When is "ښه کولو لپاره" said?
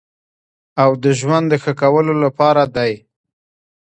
1.63-2.63